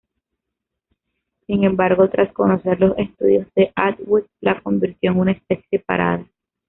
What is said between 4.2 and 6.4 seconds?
la convirtió en una especie separada.